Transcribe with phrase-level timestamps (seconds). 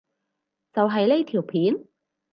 [0.73, 1.79] 就係呢條片？